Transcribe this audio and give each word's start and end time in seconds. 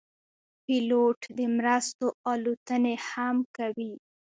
پیلوټ 0.65 1.19
د 1.37 1.39
مرستو 1.57 2.05
الوتنې 2.31 2.95
هم 3.09 3.37
کوي. 3.57 3.93